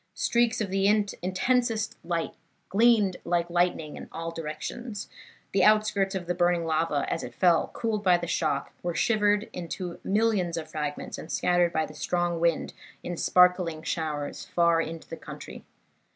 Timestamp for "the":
0.71-0.87, 5.51-5.63, 6.25-6.33, 8.17-8.25, 11.85-11.93, 15.07-15.15